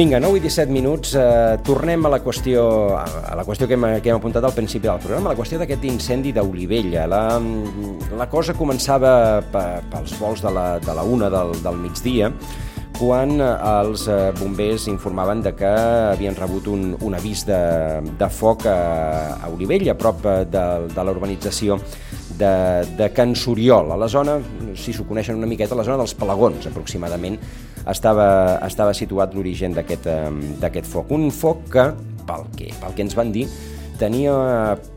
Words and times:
Vinga, 0.00 0.16
9 0.18 0.38
i 0.38 0.40
17 0.40 0.72
minuts, 0.72 1.10
eh, 1.12 1.58
tornem 1.60 2.06
a 2.06 2.08
la 2.08 2.22
qüestió, 2.24 2.62
a 2.96 3.34
la 3.36 3.42
qüestió 3.44 3.66
que 3.68 3.76
hem, 3.76 3.82
que 4.00 4.08
hem 4.08 4.16
apuntat 4.16 4.46
al 4.48 4.54
principi 4.56 4.88
del 4.88 5.02
programa, 5.02 5.34
la 5.34 5.36
qüestió 5.36 5.58
d'aquest 5.60 5.84
incendi 5.84 6.32
d'Olivella. 6.32 7.02
La, 7.04 7.36
la 8.16 8.26
cosa 8.32 8.54
començava 8.56 9.12
pels 9.52 10.14
vols 10.16 10.40
de 10.40 10.54
la, 10.56 10.64
de 10.80 10.94
la 10.96 11.04
una 11.04 11.28
del, 11.28 11.52
del 11.60 11.76
migdia, 11.82 12.30
quan 12.96 13.42
els 13.44 14.06
eh, 14.08 14.32
bombers 14.40 14.88
informaven 14.88 15.44
de 15.44 15.52
que 15.52 15.68
havien 16.14 16.40
rebut 16.40 16.72
un, 16.72 16.94
un 16.96 17.20
avís 17.20 17.44
de, 17.44 17.60
de 18.00 18.30
foc 18.32 18.64
a, 18.72 18.78
a 19.36 19.52
Olivella, 19.52 19.92
a 19.92 20.00
prop 20.00 20.24
de, 20.24 20.64
de 20.96 21.04
la 21.04 21.12
urbanització 21.12 21.76
de, 22.40 22.52
de 22.98 23.10
Can 23.14 23.34
Soriol, 23.36 23.92
a 23.92 23.98
la 24.00 24.08
zona, 24.08 24.38
si 24.78 24.94
s'ho 24.96 25.04
coneixen 25.08 25.38
una 25.38 25.48
miqueta, 25.50 25.76
a 25.76 25.80
la 25.80 25.86
zona 25.86 26.00
dels 26.00 26.16
Pelagons, 26.18 26.66
aproximadament, 26.70 27.36
estava, 27.88 28.30
estava 28.66 28.94
situat 28.96 29.36
l'origen 29.36 29.76
d'aquest 29.76 30.88
foc. 30.88 31.12
Un 31.14 31.28
foc 31.34 31.68
que, 31.74 31.90
pel 32.26 32.48
que, 32.56 32.72
pel 32.80 32.96
que 32.96 33.06
ens 33.06 33.16
van 33.18 33.32
dir, 33.34 33.46
tenia, 34.00 34.32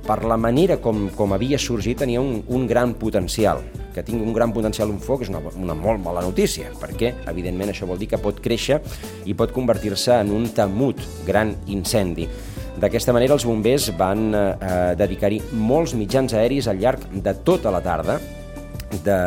per 0.08 0.22
la 0.24 0.40
manera 0.40 0.80
com, 0.82 1.10
com 1.16 1.36
havia 1.36 1.60
sorgit, 1.60 2.00
tenia 2.00 2.24
un, 2.24 2.40
un 2.48 2.68
gran 2.70 2.96
potencial. 3.00 3.62
Que 3.94 4.02
tingui 4.02 4.26
un 4.26 4.34
gran 4.34 4.54
potencial 4.56 4.90
un 4.90 4.98
foc 5.04 5.26
és 5.26 5.30
una, 5.30 5.44
una 5.60 5.76
molt 5.78 6.02
mala 6.02 6.24
notícia, 6.26 6.72
perquè, 6.82 7.12
evidentment, 7.30 7.74
això 7.74 7.86
vol 7.90 8.00
dir 8.02 8.10
que 8.10 8.22
pot 8.22 8.40
créixer 8.42 8.80
i 9.30 9.36
pot 9.38 9.54
convertir-se 9.54 10.16
en 10.24 10.32
un 10.34 10.48
temut 10.56 11.04
gran 11.28 11.54
incendi. 11.68 12.30
D'aquesta 12.84 13.14
manera, 13.16 13.38
els 13.38 13.46
bombers 13.48 13.86
van 13.96 14.34
eh, 14.36 14.94
dedicar-hi 15.00 15.38
molts 15.56 15.94
mitjans 15.96 16.34
aeris 16.36 16.68
al 16.68 16.82
llarg 16.84 17.06
de 17.24 17.34
tota 17.48 17.72
la 17.72 17.80
tarda, 17.86 18.18
de, 19.06 19.20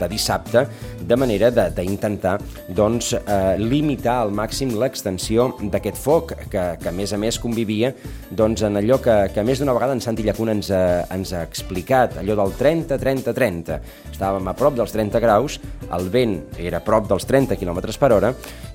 de 0.00 0.08
dissabte, 0.08 0.62
de 1.00 1.16
manera 1.16 1.50
d'intentar 1.50 2.36
doncs, 2.68 3.12
eh, 3.14 3.56
limitar 3.58 4.20
al 4.22 4.32
màxim 4.34 4.74
l'extensió 4.78 5.48
d'aquest 5.60 5.98
foc, 6.00 6.34
que, 6.50 6.64
que 6.80 6.88
a 6.88 6.94
més 6.94 7.12
a 7.12 7.20
més 7.20 7.38
convivia 7.42 7.92
doncs, 8.30 8.64
en 8.66 8.80
allò 8.80 8.98
que, 9.02 9.16
que 9.34 9.44
més 9.46 9.60
d'una 9.60 9.74
vegada 9.76 9.96
en 9.96 10.02
Santi 10.04 10.24
Llacuna 10.26 10.56
ens, 10.56 10.70
ha, 10.70 11.06
ens 11.14 11.32
ha 11.32 11.42
explicat, 11.46 12.18
allò 12.22 12.36
del 12.40 12.54
30-30-30. 12.58 13.80
Estàvem 14.12 14.48
a 14.48 14.56
prop 14.56 14.76
dels 14.78 14.94
30 14.94 15.22
graus, 15.22 15.58
el 15.92 16.08
vent 16.12 16.38
era 16.58 16.82
prop 16.84 17.08
dels 17.10 17.26
30 17.28 17.58
km 17.60 17.82
per 18.00 18.12
hora 18.16 18.32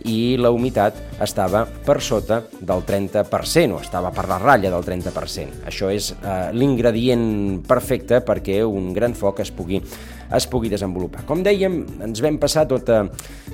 i 0.07 0.35
la 0.39 0.51
humitat 0.53 0.97
estava 1.21 1.65
per 1.65 1.99
sota 2.01 2.41
del 2.59 2.85
30%, 2.87 3.77
o 3.77 3.81
estava 3.81 4.11
per 4.15 4.27
la 4.29 4.39
ratlla 4.41 4.71
del 4.73 4.85
30%. 4.87 5.65
Això 5.69 5.91
és 5.93 6.11
eh, 6.15 6.49
l'ingredient 6.55 7.61
perfecte 7.67 8.21
perquè 8.25 8.61
un 8.65 8.91
gran 8.95 9.15
foc 9.17 9.43
es 9.43 9.51
pugui 9.53 9.81
es 10.35 10.47
pugui 10.47 10.71
desenvolupar. 10.71 11.25
Com 11.27 11.43
dèiem, 11.43 11.81
ens 12.05 12.21
vam 12.23 12.37
passar 12.41 12.65
tota, 12.69 13.03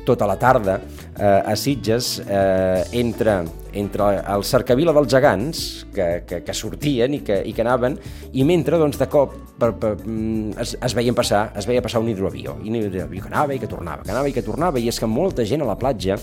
tota 0.08 0.28
la 0.30 0.38
tarda 0.40 0.78
eh, 0.80 1.52
a 1.52 1.56
Sitges 1.60 2.18
eh, 2.24 2.84
entre, 3.00 3.40
entre 3.74 4.10
el 4.22 4.46
cercavila 4.48 4.94
dels 4.96 5.12
gegants 5.12 5.64
que, 5.94 6.08
que, 6.28 6.42
que 6.46 6.56
sortien 6.56 7.18
i 7.18 7.22
que, 7.26 7.42
i 7.50 7.54
que 7.56 7.66
anaven 7.66 7.98
i 8.34 8.46
mentre 8.48 8.80
doncs, 8.80 9.00
de 9.02 9.10
cop 9.12 9.36
per, 9.60 9.74
per, 9.82 9.96
mm, 10.00 10.58
es, 10.64 10.76
es 10.84 10.96
veien 10.98 11.18
passar 11.18 11.48
es 11.58 11.68
veia 11.68 11.84
passar 11.84 12.02
un 12.04 12.10
hidroavió, 12.12 12.58
i 12.64 12.72
un 12.72 12.80
hidroavió 12.80 13.26
que 13.26 13.32
anava 13.34 13.56
i 13.58 13.62
que 13.62 13.70
tornava, 13.70 14.06
que 14.06 14.14
anava 14.14 14.32
i 14.32 14.36
que 14.36 14.46
tornava 14.46 14.80
i 14.80 14.88
és 14.92 15.02
que 15.02 15.10
molta 15.10 15.46
gent 15.48 15.66
a 15.66 15.70
la 15.70 15.78
platja 15.80 16.20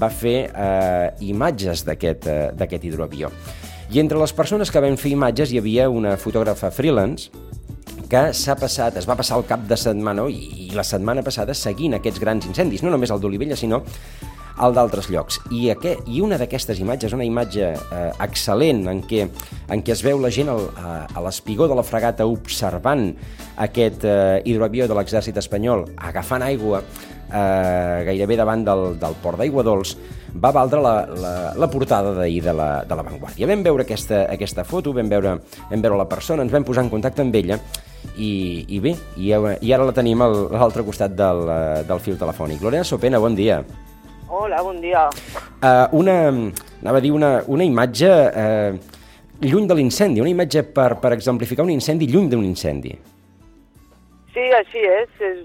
va 0.00 0.10
fer 0.10 0.38
eh, 0.48 1.10
imatges 1.30 1.84
d'aquest 1.86 2.26
eh, 2.30 2.80
hidroavió. 2.82 3.30
I 3.90 3.98
entre 3.98 4.20
les 4.20 4.32
persones 4.32 4.70
que 4.70 4.80
van 4.82 4.94
fer 4.98 5.10
imatges 5.16 5.50
hi 5.50 5.58
havia 5.58 5.88
una 5.90 6.14
fotògrafa 6.18 6.70
freelance 6.70 7.30
que 8.10 8.24
s'ha 8.34 8.56
passat, 8.58 8.96
es 8.98 9.06
va 9.08 9.16
passar 9.18 9.38
el 9.38 9.46
cap 9.46 9.62
de 9.70 9.78
setmana 9.78 10.26
i, 10.30 10.66
i 10.66 10.68
la 10.74 10.84
setmana 10.86 11.22
passada 11.26 11.54
seguint 11.54 11.94
aquests 11.98 12.20
grans 12.22 12.48
incendis, 12.48 12.82
no 12.82 12.90
només 12.90 13.12
el 13.14 13.22
d'Olivella, 13.22 13.58
sinó 13.58 13.84
el 14.60 14.74
d'altres 14.76 15.08
llocs. 15.08 15.38
I, 15.54 15.70
aquest, 15.72 16.02
I 16.10 16.20
una 16.24 16.36
d'aquestes 16.40 16.80
imatges, 16.82 17.14
una 17.16 17.24
imatge 17.24 17.70
eh, 17.70 18.00
excel·lent 18.26 18.82
en 18.90 19.02
què, 19.08 19.22
en 19.72 19.84
què 19.86 19.94
es 19.94 20.02
veu 20.04 20.20
la 20.20 20.32
gent 20.34 20.50
al, 20.52 20.66
a, 20.76 20.96
a 21.14 21.24
l'espigó 21.24 21.68
de 21.70 21.78
la 21.78 21.86
fregata 21.86 22.26
observant 22.28 23.06
aquest 23.62 24.04
eh, 24.04 24.42
hidroavió 24.44 24.88
de 24.90 24.98
l'exèrcit 24.98 25.38
espanyol 25.40 25.86
agafant 26.10 26.44
aigua 26.44 26.82
eh, 26.82 28.02
gairebé 28.10 28.36
davant 28.36 28.66
del, 28.66 28.84
del 29.00 29.16
port 29.22 29.40
d'aigua 29.40 29.64
dolç, 29.64 29.94
va 30.34 30.52
valdre 30.54 30.82
la, 30.82 30.94
la, 31.08 31.34
la 31.58 31.70
portada 31.70 32.12
d'ahir 32.18 32.42
de, 32.44 32.54
la, 32.54 32.70
de 32.86 32.98
la 32.98 33.06
Vanguardia. 33.06 33.48
Vam 33.50 33.64
veure 33.66 33.86
aquesta, 33.86 34.26
aquesta 34.34 34.66
foto, 34.66 34.92
vam 34.96 35.08
veure, 35.10 35.38
vam 35.70 35.86
veure 35.86 36.02
la 36.02 36.10
persona, 36.10 36.44
ens 36.44 36.52
vam 36.52 36.66
posar 36.66 36.84
en 36.84 36.92
contacte 36.92 37.24
amb 37.24 37.38
ella 37.38 37.58
i, 38.16 38.66
i 38.68 38.80
bé, 38.80 38.94
i, 39.16 39.30
i 39.32 39.72
ara 39.72 39.86
la 39.88 39.94
tenim 39.96 40.22
a 40.22 40.28
l'altre 40.30 40.84
costat 40.86 41.14
del, 41.16 41.44
eh, 41.48 41.82
del 41.88 42.02
fil 42.02 42.18
telefònic. 42.20 42.62
Lorena 42.62 42.84
Sopena, 42.84 43.20
bon 43.22 43.36
dia. 43.38 43.60
Hola, 44.30 44.62
bon 44.62 44.78
dia. 44.80 45.08
Uh, 45.58 45.86
una, 45.98 46.16
anava 46.80 47.00
a 47.00 47.02
dir 47.02 47.10
una, 47.10 47.40
una 47.50 47.66
imatge 47.66 48.10
uh, 48.30 48.76
lluny 49.42 49.66
de 49.66 49.74
l'incendi, 49.74 50.22
una 50.22 50.30
imatge 50.30 50.62
per, 50.62 51.00
per 51.02 51.14
exemplificar 51.16 51.66
un 51.66 51.72
incendi 51.74 52.06
lluny 52.06 52.28
d'un 52.30 52.44
incendi. 52.46 52.94
Sí, 54.30 54.46
així 54.54 54.84
és. 54.86 55.10
és. 55.18 55.42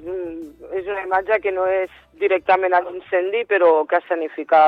És 0.76 0.88
una 0.90 1.04
imatge 1.06 1.38
que 1.44 1.52
no 1.54 1.64
és 1.70 1.92
directament 2.20 2.74
a 2.74 2.82
l'incendi, 2.84 3.44
però 3.48 3.86
que 3.88 4.00
escenifica 4.02 4.60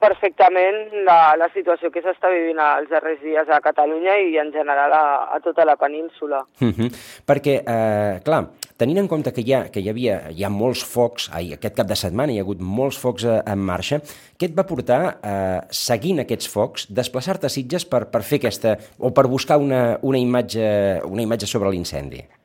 perfectament 0.00 1.04
la, 1.06 1.34
la 1.38 1.48
situació 1.54 1.90
que 1.92 2.02
s'està 2.04 2.30
vivint 2.32 2.60
els 2.64 2.88
darrers 2.90 3.20
dies 3.22 3.50
a 3.52 3.60
Catalunya 3.64 4.16
i 4.30 4.38
en 4.40 4.52
general 4.54 4.94
a, 4.96 5.04
a 5.36 5.40
tota 5.44 5.66
la 5.68 5.76
península. 5.76 6.42
Uh 6.60 6.72
-huh. 6.72 6.88
Perquè, 7.26 7.54
eh, 7.60 8.20
clar, 8.24 8.42
tenint 8.76 8.98
en 8.98 9.08
compte 9.08 9.32
que 9.32 9.42
hi 9.42 9.52
ha, 9.52 9.70
que 9.70 9.80
hi 9.80 9.88
havia, 9.88 10.30
hi 10.30 10.44
ha 10.44 10.48
molts 10.48 10.84
focs, 10.84 11.30
ai, 11.32 11.52
aquest 11.52 11.76
cap 11.76 11.86
de 11.86 11.96
setmana 11.96 12.32
hi 12.32 12.38
ha 12.38 12.42
hagut 12.42 12.60
molts 12.60 12.98
focs 12.98 13.24
eh, 13.24 13.42
en 13.46 13.58
marxa, 13.58 14.00
què 14.38 14.44
et 14.48 14.56
va 14.56 14.64
portar, 14.64 15.18
eh, 15.22 15.60
seguint 15.70 16.20
aquests 16.20 16.48
focs, 16.48 16.86
desplaçar-te 16.88 17.46
a 17.46 17.50
Sitges 17.50 17.84
per, 17.84 18.06
per 18.10 18.22
fer 18.22 18.38
aquesta, 18.38 18.78
o 18.98 19.10
per 19.10 19.26
buscar 19.28 19.58
una, 19.58 19.98
una, 20.02 20.18
imatge, 20.18 21.00
una 21.04 21.22
imatge 21.22 21.46
sobre 21.46 21.70
l'incendi? 21.70 22.39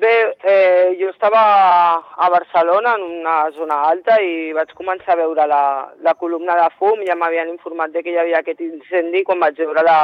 Bé, 0.00 0.34
eh, 0.44 0.96
jo 0.98 1.10
estava 1.10 1.40
a 2.16 2.28
Barcelona, 2.30 2.94
en 2.94 3.02
una 3.20 3.50
zona 3.52 3.82
alta, 3.88 4.14
i 4.24 4.54
vaig 4.56 4.70
començar 4.78 5.12
a 5.12 5.18
veure 5.18 5.44
la, 5.50 5.64
la 6.06 6.14
columna 6.22 6.54
de 6.56 6.68
fum, 6.78 7.02
ja 7.08 7.16
m'havien 7.20 7.50
informat 7.52 7.92
de 7.92 8.00
que 8.06 8.14
hi 8.14 8.16
havia 8.22 8.38
aquest 8.40 8.62
incendi, 8.64 9.20
quan 9.28 9.42
vaig 9.44 9.60
veure 9.60 9.84
la, 9.84 9.98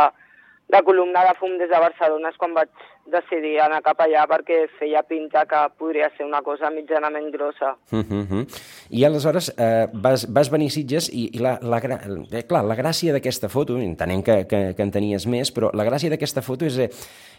la 0.68 0.82
columna 0.82 1.22
de 1.22 1.34
fum 1.38 1.56
des 1.58 1.70
de 1.70 1.78
Barcelona 1.78 2.30
és 2.32 2.38
quan 2.40 2.54
vaig 2.54 2.70
decidir 3.12 3.54
anar 3.62 3.82
cap 3.86 4.00
allà 4.02 4.24
perquè 4.26 4.64
feia 4.80 5.04
pinta 5.06 5.44
que 5.46 5.60
podria 5.78 6.08
ser 6.16 6.26
una 6.26 6.42
cosa 6.42 6.70
mitjanament 6.74 7.30
grossa. 7.32 7.76
Uh 7.92 8.02
-huh. 8.02 8.46
I 8.90 9.04
aleshores 9.04 9.52
eh, 9.56 9.86
vas, 9.92 10.26
vas 10.32 10.50
venir 10.50 10.66
a 10.66 10.70
Sitges 10.70 11.08
i, 11.08 11.30
i 11.36 11.38
la, 11.38 11.58
la, 11.62 11.78
eh, 11.78 12.42
clar, 12.42 12.64
la 12.64 12.76
gràcia 12.76 13.12
d'aquesta 13.12 13.48
foto, 13.48 13.78
entenem 13.78 14.22
que, 14.22 14.46
que, 14.46 14.74
que 14.74 14.82
en 14.82 14.90
tenies 14.90 15.26
més, 15.26 15.52
però 15.54 15.70
la 15.72 15.84
gràcia 15.84 16.10
d'aquesta 16.10 16.42
foto 16.42 16.64
és, 16.64 16.78
eh, 16.78 16.90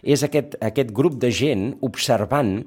és 0.04 0.24
aquest, 0.24 0.56
aquest 0.62 0.92
grup 0.92 1.14
de 1.16 1.32
gent 1.32 1.78
observant 1.82 2.64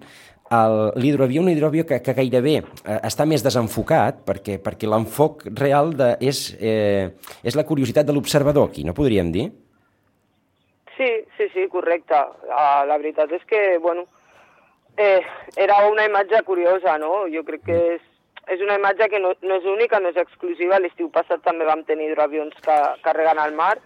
l'hidroavió, 0.97 1.43
un 1.43 1.49
hidroavió 1.49 1.87
que, 1.87 2.03
que 2.03 2.13
gairebé 2.13 2.57
eh, 2.59 3.01
està 3.07 3.25
més 3.25 3.43
desenfocat 3.43 4.25
perquè, 4.27 4.59
perquè 4.59 4.89
l'enfoc 4.89 5.45
real 5.55 5.95
de, 5.95 6.17
és, 6.21 6.57
eh, 6.59 7.11
és 7.43 7.55
la 7.55 7.65
curiositat 7.65 8.05
de 8.05 8.13
l'observador 8.13 8.69
aquí, 8.69 8.85
no 8.85 8.93
podríem 8.93 9.31
dir? 9.31 9.53
Sí, 11.01 11.25
sí, 11.39 11.49
sí, 11.55 11.69
correcte. 11.69 12.13
Uh, 12.45 12.85
la 12.85 12.99
veritat 13.01 13.31
és 13.33 13.45
que, 13.49 13.79
bueno, 13.81 14.03
eh, 15.01 15.23
era 15.57 15.79
una 15.89 16.05
imatge 16.05 16.43
curiosa, 16.45 16.99
no? 17.01 17.23
Jo 17.33 17.41
crec 17.47 17.63
que 17.65 17.79
és, 17.95 18.03
és 18.53 18.61
una 18.61 18.77
imatge 18.77 19.09
que 19.09 19.21
no, 19.25 19.31
no 19.41 19.57
és 19.57 19.65
única, 19.65 19.97
no 19.97 20.13
és 20.13 20.19
exclusiva. 20.21 20.77
L'estiu 20.77 21.09
passat 21.15 21.41
també 21.47 21.65
vam 21.65 21.87
tenir 21.89 22.11
hidroavions 22.11 22.61
que 22.67 22.77
carreguen 23.07 23.41
al 23.41 23.57
mar. 23.57 23.79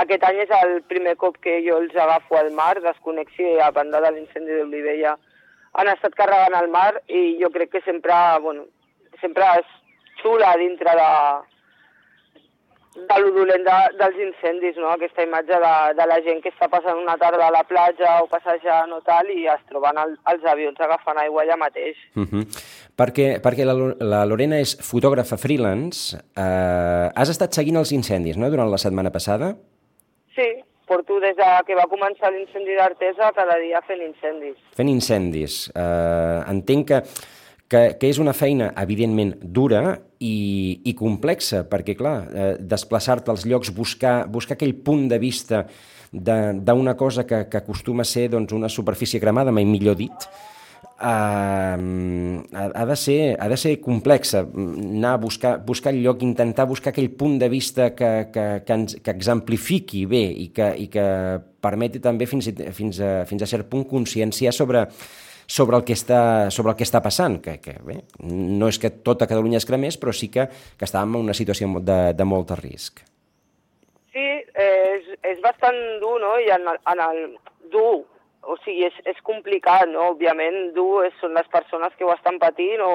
Aquest 0.00 0.24
any 0.24 0.40
és 0.46 0.56
el 0.62 0.78
primer 0.88 1.12
cop 1.20 1.36
que 1.44 1.58
jo 1.68 1.76
els 1.82 1.92
agafo 1.92 2.40
al 2.40 2.48
mar, 2.56 2.78
desconexi 2.80 3.52
a 3.60 3.68
banda 3.76 4.00
de 4.00 4.14
l'incendi 4.16 4.56
d'Olivella. 4.56 5.18
Han 5.76 5.92
estat 5.92 6.16
carregant 6.16 6.56
al 6.56 6.72
mar 6.72 6.94
i 7.04 7.36
jo 7.42 7.52
crec 7.52 7.76
que 7.76 7.84
sempre, 7.84 8.16
bueno, 8.40 8.64
sempre 9.20 9.44
és 9.60 9.76
xula 10.24 10.56
dintre 10.56 10.96
de, 10.96 11.12
de 12.94 13.18
lo 13.20 13.30
dolent 13.32 13.64
de, 13.64 13.76
dels 13.96 14.18
incendis, 14.20 14.76
no? 14.76 14.90
aquesta 14.92 15.24
imatge 15.24 15.58
de, 15.64 15.74
de 15.96 16.06
la 16.10 16.18
gent 16.24 16.42
que 16.44 16.50
està 16.52 16.68
passant 16.72 16.98
una 17.00 17.16
tarda 17.20 17.46
a 17.46 17.54
la 17.54 17.62
platja 17.64 18.18
o 18.20 18.28
passejant 18.28 18.92
o 18.92 19.00
tal 19.06 19.30
i 19.32 19.46
es 19.48 19.62
troben 19.70 20.00
el, 20.02 20.16
els 20.32 20.44
avions 20.52 20.80
agafant 20.84 21.20
aigua 21.22 21.44
allà 21.44 21.56
mateix. 21.56 21.96
Uh 22.14 22.20
mhm. 22.20 22.42
-huh. 22.42 22.64
Perquè, 22.96 23.40
perquè 23.40 23.64
la, 23.64 23.74
la 23.98 24.24
Lorena 24.26 24.58
és 24.60 24.76
fotògrafa 24.76 25.38
freelance. 25.38 26.16
Eh, 26.36 27.08
has 27.14 27.30
estat 27.30 27.52
seguint 27.52 27.76
els 27.76 27.92
incendis, 27.92 28.36
no?, 28.36 28.50
durant 28.50 28.70
la 28.70 28.78
setmana 28.78 29.10
passada? 29.10 29.56
Sí, 30.36 30.48
porto 30.86 31.18
des 31.20 31.36
de 31.36 31.48
que 31.66 31.74
va 31.74 31.88
començar 31.88 32.30
l'incendi 32.30 32.74
d'Artesa 32.76 33.32
cada 33.32 33.58
dia 33.58 33.80
fent 33.88 34.02
incendis. 34.02 34.56
Fent 34.76 34.88
incendis. 34.88 35.70
Eh, 35.74 36.40
entenc 36.52 36.88
que 36.88 37.02
que, 37.72 37.82
que 37.96 38.10
és 38.12 38.20
una 38.20 38.34
feina, 38.36 38.70
evidentment, 38.82 39.32
dura 39.40 39.96
i, 40.20 40.82
i 40.84 40.92
complexa, 40.98 41.64
perquè, 41.70 41.96
clar, 41.96 42.16
eh, 42.28 42.52
desplaçar-te 42.60 43.32
als 43.32 43.46
llocs, 43.48 43.72
buscar, 43.74 44.22
buscar 44.30 44.58
aquell 44.58 44.76
punt 44.84 45.08
de 45.12 45.18
vista 45.22 45.64
d'una 46.12 46.92
cosa 47.00 47.24
que, 47.24 47.46
que 47.48 47.62
acostuma 47.62 48.04
a 48.04 48.08
ser 48.08 48.28
doncs, 48.34 48.52
una 48.52 48.68
superfície 48.68 49.20
cremada, 49.20 49.54
mai 49.54 49.64
millor 49.68 49.96
dit, 49.96 50.32
Uh, 51.02 52.44
ha, 52.54 52.66
ha, 52.78 52.84
de 52.86 52.94
ser, 52.94 53.34
ha 53.42 53.48
de 53.50 53.56
ser 53.58 53.72
complexa, 53.82 54.44
anar 54.46 55.16
a 55.16 55.18
buscar, 55.18 55.56
buscar 55.66 55.90
el 55.90 55.98
lloc, 56.04 56.22
intentar 56.22 56.68
buscar 56.70 56.92
aquell 56.92 57.08
punt 57.18 57.40
de 57.40 57.48
vista 57.50 57.88
que, 57.98 58.10
que, 58.30 58.44
que, 58.62 58.76
ens, 58.76 58.94
que 59.02 59.10
exemplifiqui 59.10 60.04
bé 60.06 60.22
i 60.44 60.46
que, 60.54 60.68
i 60.78 60.86
que 60.92 61.06
permeti 61.64 61.98
també 62.04 62.28
fins, 62.30 62.52
fins, 62.78 63.02
a, 63.02 63.10
fins 63.26 63.42
a 63.42 63.50
cert 63.50 63.66
punt 63.72 63.82
conscienciar 63.90 64.54
sobre, 64.54 64.84
sobre 65.52 65.76
el 65.76 65.84
que 65.84 65.92
està, 65.92 66.48
sobre 66.54 66.72
el 66.72 66.78
que 66.78 66.86
està 66.86 67.02
passant, 67.04 67.36
que, 67.44 67.58
que 67.60 67.74
bé, 67.84 67.98
no 68.24 68.70
és 68.72 68.78
que 68.80 68.90
tota 69.04 69.28
Catalunya 69.28 69.58
es 69.60 69.68
cremés, 69.68 69.98
però 70.00 70.14
sí 70.16 70.30
que, 70.32 70.46
que 70.80 70.86
estàvem 70.88 71.18
en 71.18 71.26
una 71.28 71.36
situació 71.36 71.68
de, 71.84 71.98
de 72.16 72.26
molt 72.28 72.54
risc. 72.62 73.02
Sí, 74.14 74.24
és, 74.64 75.10
és 75.28 75.42
bastant 75.44 75.76
dur, 76.00 76.14
no? 76.22 76.38
I 76.40 76.48
en 76.56 76.64
el, 76.72 76.78
en 76.94 77.02
el 77.04 77.20
dur, 77.74 78.00
o 78.48 78.56
sigui, 78.64 78.86
és, 78.88 78.96
és 79.12 79.20
complicat, 79.28 79.84
no? 79.92 80.14
Òbviament, 80.14 80.72
dur 80.76 81.04
és, 81.04 81.18
són 81.20 81.36
les 81.36 81.48
persones 81.52 81.92
que 81.98 82.08
ho 82.08 82.14
estan 82.14 82.40
patint 82.40 82.80
o 82.84 82.92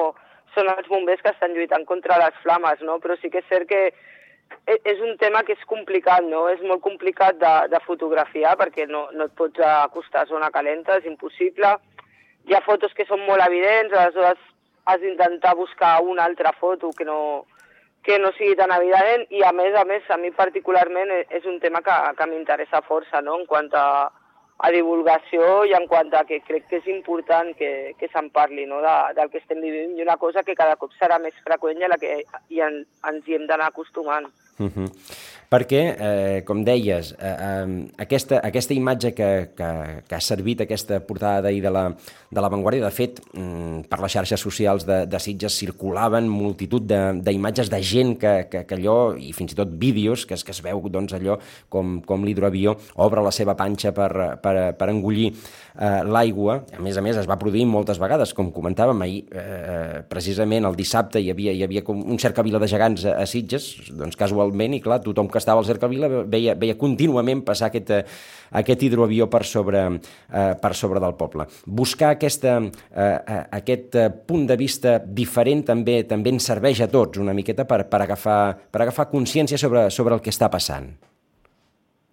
són 0.56 0.70
els 0.72 0.90
bombers 0.90 1.22
que 1.22 1.30
estan 1.30 1.54
lluitant 1.54 1.86
contra 1.86 2.18
les 2.24 2.42
flames, 2.42 2.82
no? 2.82 2.98
Però 3.02 3.14
sí 3.20 3.30
que 3.30 3.44
és 3.44 3.50
cert 3.52 3.70
que 3.70 3.82
e, 3.90 4.80
és 4.82 4.98
un 5.04 5.14
tema 5.22 5.44
que 5.46 5.54
és 5.54 5.62
complicat, 5.70 6.26
no? 6.26 6.48
És 6.50 6.62
molt 6.66 6.82
complicat 6.82 7.38
de, 7.38 7.54
de 7.70 7.82
fotografiar 7.86 8.56
perquè 8.58 8.88
no, 8.90 9.06
no 9.14 9.30
et 9.30 9.38
pots 9.38 9.62
acostar 9.62 10.24
a 10.24 10.30
zona 10.32 10.50
calenta, 10.54 10.98
és 10.98 11.06
impossible. 11.06 11.76
Hi 12.48 12.54
ha 12.56 12.64
fotos 12.64 12.94
que 12.96 13.04
són 13.04 13.20
molt 13.28 13.44
evidents, 13.44 13.92
aleshores 13.92 14.38
has 14.88 15.02
d'intentar 15.02 15.50
buscar 15.56 15.98
una 16.00 16.24
altra 16.24 16.54
foto 16.56 16.88
que 16.96 17.04
no, 17.04 17.44
que 18.02 18.16
no 18.18 18.30
sigui 18.38 18.54
tan 18.56 18.72
evident 18.72 19.26
i 19.36 19.42
a 19.44 19.50
més 19.52 19.76
a 19.76 19.82
més 19.84 20.06
a 20.08 20.16
mi 20.16 20.30
particularment 20.32 21.12
e, 21.12 21.18
és 21.36 21.44
un 21.44 21.58
tema 21.60 21.82
que, 21.84 21.96
que 22.16 22.28
m'interessa 22.30 22.80
força 22.86 23.20
no? 23.20 23.36
en 23.36 23.44
quant 23.50 23.68
a, 23.76 23.84
a 24.64 24.70
divulgació 24.72 25.66
i 25.68 25.76
en 25.76 25.84
quant 25.92 26.14
a 26.16 26.24
que 26.30 26.40
crec 26.46 26.64
que 26.70 26.80
és 26.80 26.88
important 26.88 27.52
que, 27.58 27.92
que 28.00 28.08
se'n 28.14 28.32
parli 28.32 28.64
no? 28.70 28.80
de, 28.80 28.96
del 29.20 29.28
que 29.34 29.42
estem 29.44 29.60
vivint 29.60 29.98
i 29.98 30.06
una 30.08 30.16
cosa 30.16 30.46
que 30.46 30.56
cada 30.56 30.80
cop 30.80 30.96
serà 30.96 31.20
més 31.20 31.36
freqüent 31.44 31.84
i 31.84 31.84
a 31.84 31.92
la 31.92 32.00
que 32.00 32.22
i 32.48 32.64
en, 32.64 32.80
ens 33.12 33.28
hi 33.28 33.36
hem 33.36 33.44
d'anar 33.50 33.68
acostumant. 33.74 34.32
Uh. 34.58 34.70
-huh. 34.74 34.90
Perquè, 35.48 35.80
eh, 35.96 36.44
com 36.44 36.60
deies, 36.60 37.14
eh, 37.16 37.28
eh, 37.32 37.86
aquesta, 38.04 38.42
aquesta 38.44 38.74
imatge 38.76 39.14
que, 39.16 39.28
que, 39.56 39.68
que 40.04 40.14
ha 40.14 40.20
servit, 40.20 40.60
aquesta 40.60 40.98
portada 41.00 41.40
d'ahir 41.46 41.62
de, 41.64 41.70
la, 41.72 41.84
de 42.28 42.42
la 42.44 42.50
Vanguardia, 42.52 42.84
de 42.84 42.90
fet, 42.92 43.22
mm, 43.32 43.86
per 43.88 43.98
les 44.02 44.12
xarxes 44.12 44.44
socials 44.44 44.84
de, 44.84 45.06
de 45.08 45.18
Sitges 45.18 45.56
circulaven 45.56 46.28
multitud 46.28 46.84
d'imatges 46.84 47.70
de, 47.70 47.78
de 47.78 47.82
gent 47.82 48.18
que, 48.20 48.34
que, 48.52 48.66
que 48.68 48.76
allò, 48.76 49.14
i 49.16 49.32
fins 49.32 49.54
i 49.54 49.56
tot 49.56 49.72
vídeos, 49.72 50.26
que 50.28 50.36
es, 50.36 50.44
que 50.44 50.52
es 50.52 50.60
veu 50.60 50.84
doncs, 50.92 51.16
allò 51.16 51.38
com, 51.72 52.02
com 52.04 52.28
l'hidroavió 52.28 52.76
obre 53.00 53.24
la 53.24 53.32
seva 53.32 53.56
panxa 53.56 53.94
per, 53.96 54.10
per, 54.44 54.54
per 54.76 54.90
engullir 54.92 55.30
eh, 55.32 56.04
l'aigua. 56.04 56.58
A 56.76 56.82
més 56.84 57.00
a 57.00 57.04
més, 57.04 57.16
es 57.16 57.30
va 57.30 57.38
produir 57.40 57.64
moltes 57.64 57.96
vegades, 57.96 58.36
com 58.36 58.52
comentàvem 58.52 59.00
ahir, 59.06 59.24
eh, 59.32 60.04
precisament 60.12 60.68
el 60.68 60.76
dissabte 60.76 61.24
hi 61.24 61.32
havia, 61.32 61.56
hi 61.56 61.64
havia 61.64 61.86
com 61.88 62.04
un 62.04 62.20
cercavila 62.20 62.60
de 62.60 62.68
gegants 62.68 63.08
a, 63.08 63.16
a 63.22 63.26
Sitges, 63.26 63.72
doncs 63.96 64.20
casualment 64.20 64.47
casualment, 64.48 64.74
i 64.74 64.80
clar, 64.80 65.00
tothom 65.02 65.28
que 65.28 65.38
estava 65.38 65.60
al 65.60 65.66
Cercavila 65.66 66.08
veia, 66.26 66.54
veia 66.54 66.76
contínuament 66.76 67.44
passar 67.44 67.68
aquest, 67.68 67.90
eh, 67.90 68.04
aquest 68.52 68.82
hidroavió 68.82 69.28
per 69.28 69.44
sobre, 69.44 70.00
eh, 70.32 70.54
per 70.60 70.74
sobre 70.74 71.00
del 71.00 71.14
poble. 71.14 71.46
Buscar 71.66 72.10
aquesta, 72.16 72.58
eh, 72.58 73.18
eh, 73.26 73.46
aquest 73.52 73.96
punt 74.26 74.46
de 74.46 74.56
vista 74.56 74.98
diferent 74.98 75.64
també 75.64 76.04
també 76.04 76.30
ens 76.30 76.44
serveix 76.44 76.80
a 76.80 76.88
tots 76.88 77.18
una 77.18 77.32
miqueta 77.32 77.64
per, 77.64 77.88
per, 77.88 78.02
agafar, 78.02 78.56
per 78.70 78.82
agafar 78.82 79.10
consciència 79.10 79.58
sobre, 79.58 79.90
sobre 79.90 80.14
el 80.14 80.20
que 80.20 80.30
està 80.30 80.48
passant. 80.50 80.96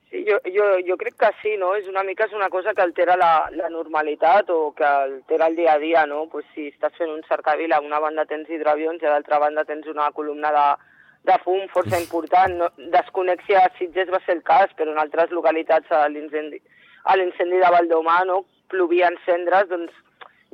Sí, 0.09 0.23
jo, 0.27 0.39
jo, 0.45 0.65
jo 0.87 0.97
crec 0.97 1.15
que 1.17 1.31
sí, 1.41 1.57
no? 1.57 1.75
És 1.75 1.87
una 1.87 2.03
mica 2.03 2.25
és 2.25 2.33
una 2.33 2.49
cosa 2.49 2.73
que 2.73 2.81
altera 2.81 3.15
la, 3.15 3.49
la 3.51 3.69
normalitat 3.69 4.49
o 4.49 4.73
que 4.73 4.85
altera 4.85 5.47
el 5.47 5.55
dia 5.55 5.73
a 5.73 5.79
dia, 5.79 6.05
no? 6.05 6.27
Pues 6.27 6.45
si 6.53 6.67
estàs 6.67 6.95
fent 6.97 7.09
un 7.09 7.23
cercavila, 7.27 7.77
a 7.77 7.81
una 7.81 7.99
banda 7.99 8.25
tens 8.25 8.49
hidroavions 8.49 9.01
i 9.01 9.05
a 9.05 9.11
l'altra 9.11 9.39
banda 9.39 9.65
tens 9.65 9.87
una 9.87 10.11
columna 10.11 10.51
de, 10.51 10.94
de 11.27 11.37
fum 11.43 11.65
força 11.73 11.99
important. 11.99 12.55
No, 12.61 12.69
desconnexió 12.93 13.59
a 13.59 13.71
Sitges 13.77 14.11
va 14.13 14.21
ser 14.25 14.37
el 14.37 14.43
cas, 14.47 14.73
però 14.77 14.93
en 14.93 15.01
altres 15.01 15.33
localitats 15.35 15.91
a 15.91 16.05
l'incendi 16.09 16.61
a 17.05 17.15
l'incendi 17.17 17.59
de 17.61 17.69
Valdomà 17.69 18.23
no, 18.25 18.41
plovien 18.73 19.17
cendres, 19.25 19.67
doncs 19.69 19.93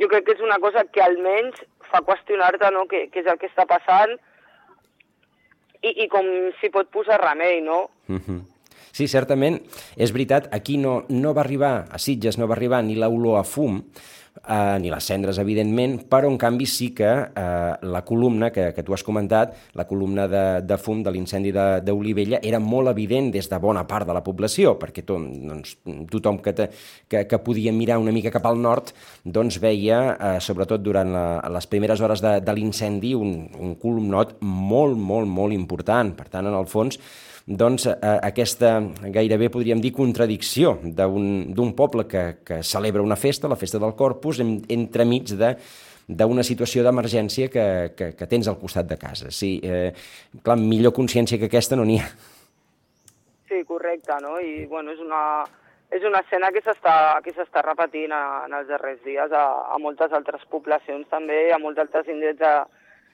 jo 0.02 0.10
crec 0.12 0.26
que 0.28 0.36
és 0.36 0.44
una 0.44 0.60
cosa 0.60 0.84
que 0.84 1.04
almenys 1.04 1.62
fa 1.92 2.02
qüestionar-te 2.08 2.72
no, 2.76 2.86
què, 2.92 3.06
què 3.12 3.24
és 3.24 3.30
el 3.32 3.40
que 3.40 3.48
està 3.48 3.68
passant 3.70 4.18
i, 5.82 5.94
i 6.04 6.08
com 6.12 6.28
s'hi 6.60 6.72
pot 6.74 6.92
posar 6.94 7.22
remei, 7.22 7.62
no? 7.62 7.86
Mm 8.08 8.20
-hmm. 8.20 8.42
Sí, 8.92 9.08
certament, 9.08 9.62
és 9.96 10.12
veritat, 10.12 10.50
aquí 10.52 10.78
no, 10.78 11.06
no 11.10 11.34
va 11.34 11.42
arribar, 11.42 11.88
a 11.90 11.98
Sitges 11.98 12.38
no 12.38 12.48
va 12.48 12.56
arribar 12.56 12.84
ni 12.84 12.96
l'olor 12.96 13.40
a 13.40 13.44
fum, 13.44 13.80
eh, 14.48 14.78
ni 14.82 14.90
les 14.92 15.06
cendres, 15.06 15.38
evidentment, 15.42 15.98
però 16.10 16.30
en 16.32 16.38
canvi 16.42 16.66
sí 16.70 16.92
que 16.96 17.10
eh, 17.10 17.74
la 17.82 18.02
columna 18.08 18.52
que, 18.52 18.72
que 18.76 18.84
tu 18.84 18.96
has 18.96 19.04
comentat, 19.04 19.56
la 19.78 19.86
columna 19.90 20.28
de, 20.32 20.44
de 20.66 20.78
fum 20.82 21.04
de 21.04 21.14
l'incendi 21.14 21.54
d'Olivella, 21.54 22.42
era 22.44 22.60
molt 22.60 22.92
evident 22.92 23.32
des 23.34 23.50
de 23.50 23.60
bona 23.62 23.86
part 23.88 24.08
de 24.08 24.16
la 24.18 24.24
població, 24.26 24.76
perquè 24.82 25.06
to, 25.08 25.20
doncs, 25.22 25.78
tothom 26.12 26.42
que, 26.44 26.56
te, 26.58 26.70
que, 27.08 27.26
que 27.30 27.42
podia 27.44 27.74
mirar 27.76 28.00
una 28.02 28.14
mica 28.16 28.34
cap 28.34 28.46
al 28.50 28.62
nord 28.62 28.94
doncs 29.24 29.60
veia, 29.62 30.02
eh, 30.14 30.38
sobretot 30.44 30.82
durant 30.84 31.12
la, 31.14 31.26
les 31.54 31.68
primeres 31.70 32.02
hores 32.02 32.24
de, 32.24 32.40
de 32.42 32.56
l'incendi, 32.58 33.16
un, 33.16 33.46
un 33.60 33.76
columnot 33.82 34.38
molt, 34.42 34.98
molt, 34.98 35.30
molt 35.30 35.54
important. 35.56 36.16
Per 36.18 36.28
tant, 36.32 36.48
en 36.48 36.58
el 36.58 36.68
fons, 36.70 37.00
doncs, 37.58 37.88
eh, 37.88 38.18
aquesta 38.24 38.80
gairebé 39.14 39.50
podríem 39.52 39.82
dir 39.82 39.94
contradicció 39.96 40.78
d'un 40.84 41.72
poble 41.78 42.08
que, 42.08 42.26
que 42.46 42.62
celebra 42.64 43.04
una 43.04 43.18
festa, 43.20 43.50
la 43.52 43.60
festa 43.60 43.80
del 43.80 43.96
Corpus, 43.96 44.40
en, 44.40 44.60
entremig 44.70 45.34
de 45.38 45.56
d'una 46.12 46.44
situació 46.44 46.84
d'emergència 46.84 47.48
que, 47.48 47.66
que, 47.96 48.12
que 48.18 48.28
tens 48.28 48.50
al 48.50 48.58
costat 48.60 48.90
de 48.90 48.98
casa. 49.00 49.32
Sí, 49.32 49.60
eh, 49.64 49.94
clar, 50.44 50.58
millor 50.60 50.92
consciència 50.92 51.40
que 51.40 51.48
aquesta 51.48 51.78
no 51.80 51.86
n'hi 51.88 52.00
ha. 52.02 52.10
Sí, 53.48 53.64
correcte, 53.68 54.18
no? 54.24 54.38
I, 54.40 54.66
bueno, 54.68 54.92
és 54.92 55.00
una, 55.00 55.22
és 55.92 56.04
una 56.08 56.20
escena 56.26 56.52
que 56.52 56.64
s'està 56.66 57.64
repetint 57.64 58.12
en 58.16 58.58
els 58.60 58.68
darrers 58.68 59.00
dies 59.06 59.32
a, 59.32 59.46
a 59.72 59.80
moltes 59.80 60.12
altres 60.12 60.44
poblacions 60.52 61.08
també, 61.12 61.50
a 61.52 61.60
molts 61.62 61.80
altres 61.84 62.08
indrets 62.12 62.40
de, 62.40 62.54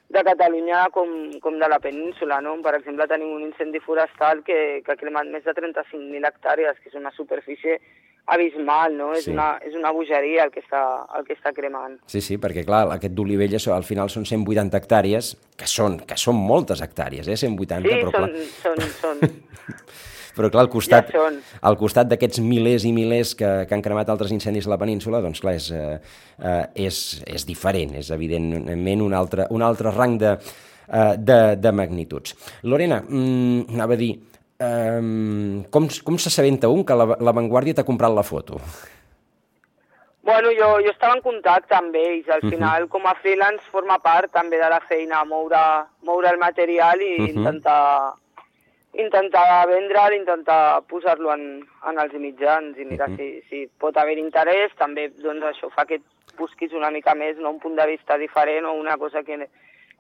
de 0.09 0.23
Catalunya 0.23 0.87
com, 0.95 1.09
com 1.43 1.59
de 1.59 1.67
la 1.67 1.79
península. 1.83 2.39
No? 2.41 2.55
Per 2.63 2.75
exemple, 2.79 3.07
tenim 3.11 3.33
un 3.35 3.45
incendi 3.49 3.81
forestal 3.83 4.43
que, 4.47 4.81
que 4.85 4.93
ha 4.93 4.99
cremat 4.99 5.29
més 5.31 5.45
de 5.47 5.55
35.000 5.55 6.29
hectàrees, 6.31 6.79
que 6.81 6.91
és 6.91 6.99
una 6.99 7.13
superfície 7.15 7.79
abismal, 8.27 8.95
no? 8.97 9.13
Sí. 9.15 9.21
És, 9.21 9.27
una, 9.31 9.47
és 9.63 9.75
una 9.79 9.93
bogeria 9.95 10.43
el 10.43 10.51
que, 10.51 10.59
està, 10.65 10.81
el 11.15 11.23
que 11.27 11.37
està 11.37 11.53
cremant. 11.55 11.95
Sí, 12.11 12.19
sí, 12.23 12.35
perquè 12.43 12.65
clar, 12.67 12.83
aquest 12.97 13.15
d'Olivella 13.15 13.61
al 13.75 13.87
final 13.87 14.11
són 14.11 14.27
180 14.27 14.81
hectàrees, 14.81 15.31
que 15.55 15.69
són, 15.71 16.01
que 16.03 16.19
són 16.19 16.35
moltes 16.35 16.83
hectàrees, 16.83 17.31
eh? 17.31 17.39
180, 17.39 17.87
sí, 17.87 18.03
però 18.03 18.11
són, 18.11 18.35
clar... 18.35 18.85
són, 18.99 19.23
són. 19.23 19.25
però 20.37 20.51
clar, 20.53 20.67
al 20.67 20.71
costat, 20.71 21.11
ja 21.13 21.25
al 21.67 21.77
costat 21.79 22.09
d'aquests 22.11 22.41
milers 22.45 22.85
i 22.87 22.93
milers 22.95 23.33
que, 23.37 23.49
que 23.67 23.75
han 23.75 23.83
cremat 23.85 24.09
altres 24.13 24.31
incendis 24.35 24.67
a 24.67 24.73
la 24.75 24.79
península, 24.81 25.21
doncs 25.23 25.41
clar, 25.43 25.57
és, 25.57 25.69
eh, 25.73 25.97
eh, 26.39 26.87
és, 26.87 27.01
és 27.25 27.47
diferent, 27.47 27.97
és 27.99 28.11
evidentment 28.15 29.05
un 29.05 29.17
altre, 29.17 29.47
un 29.53 29.65
altre 29.65 29.93
rang 29.95 30.17
de, 30.21 30.35
eh, 30.87 31.13
de, 31.17 31.39
de 31.59 31.71
magnituds. 31.71 32.35
Lorena, 32.63 33.01
mm, 33.03 33.73
anava 33.77 33.97
a 33.97 34.01
dir, 34.03 34.13
eh, 34.59 35.63
com, 35.73 35.89
com 36.03 36.21
s'assabenta 36.21 36.69
un 36.73 36.85
que 36.85 36.97
la, 36.97 37.09
la 37.19 37.35
Vanguardia 37.35 37.77
t'ha 37.77 37.87
comprat 37.87 38.13
la 38.13 38.25
foto? 38.27 38.61
Bueno, 40.27 40.49
jo, 40.51 40.73
jo 40.83 40.91
estava 40.91 41.15
en 41.15 41.21
contacte 41.23 41.71
amb 41.77 41.93
ells. 41.95 42.27
Al 42.27 42.41
final, 42.43 42.83
uh 42.83 42.87
-huh. 42.87 42.91
com 42.91 43.05
a 43.07 43.13
freelance, 43.15 43.63
forma 43.71 43.97
part 43.99 44.29
també 44.31 44.57
de 44.59 44.69
la 44.69 44.81
feina, 44.81 45.23
moure, 45.23 45.87
moure 46.01 46.27
el 46.29 46.37
material 46.37 47.01
i 47.01 47.13
uh 47.15 47.23
-huh. 47.23 47.29
intentar 47.29 48.13
intentar 48.93 49.67
vendre'l, 49.69 50.15
intentar 50.15 50.81
posar-lo 50.89 51.31
en, 51.33 51.47
en 51.89 51.99
els 51.99 52.13
mitjans 52.13 52.77
i 52.77 52.85
mirar 52.85 53.09
uh 53.09 53.15
-huh. 53.15 53.17
si, 53.17 53.49
si 53.49 53.69
pot 53.79 53.97
haver 53.97 54.17
interès. 54.17 54.71
També 54.77 55.09
doncs, 55.09 55.43
això 55.43 55.69
fa 55.71 55.85
que 55.85 56.01
busquis 56.37 56.73
una 56.73 56.91
mica 56.91 57.15
més 57.15 57.37
no? 57.37 57.51
un 57.51 57.59
punt 57.59 57.75
de 57.75 57.85
vista 57.85 58.17
diferent 58.17 58.65
o 58.65 58.73
una 58.73 58.97
cosa 58.97 59.23
que, 59.23 59.49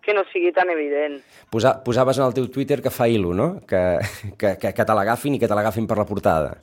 que 0.01 0.13
no 0.13 0.23
sigui 0.31 0.51
tan 0.51 0.69
evident. 0.69 1.21
Posa, 1.49 1.83
posaves 1.83 2.17
en 2.17 2.25
el 2.25 2.33
teu 2.33 2.47
Twitter 2.49 2.81
que 2.81 2.89
fa 2.89 3.07
il·lo, 3.07 3.33
no? 3.33 3.61
Que, 3.67 3.99
que, 4.39 4.57
que, 4.61 4.73
que 4.73 4.85
te 4.85 4.93
l'agafin 4.93 5.35
i 5.35 5.39
que 5.39 5.47
te 5.47 5.55
l'agafin 5.55 5.87
per 5.87 5.97
la 5.97 6.05
portada. 6.05 6.57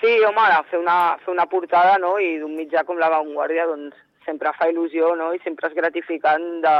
Sí, 0.00 0.12
home, 0.24 0.46
fer 0.70 0.78
una, 0.78 1.16
fer 1.24 1.32
una 1.32 1.46
portada 1.46 1.98
no? 1.98 2.18
i 2.18 2.38
d'un 2.38 2.54
mitjà 2.56 2.84
com 2.84 2.98
La 2.98 3.08
Vanguardia 3.08 3.66
doncs, 3.66 3.96
sempre 4.26 4.52
fa 4.52 4.68
il·lusió 4.68 5.14
no? 5.16 5.32
i 5.32 5.40
sempre 5.44 5.68
és 5.68 5.76
gratificant 5.76 6.60
de, 6.64 6.76